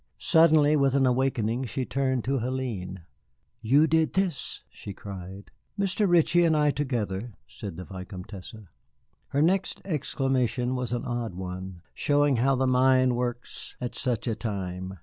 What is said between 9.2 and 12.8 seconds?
Her next exclamation was an odd one, showing how the